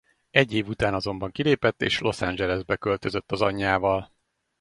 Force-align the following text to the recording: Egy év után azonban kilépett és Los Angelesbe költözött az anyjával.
Egy 0.29 0.53
év 0.53 0.67
után 0.67 0.93
azonban 0.93 1.31
kilépett 1.31 1.81
és 1.81 1.99
Los 1.99 2.21
Angelesbe 2.21 2.75
költözött 2.75 3.31
az 3.31 3.41
anyjával. 3.41 4.11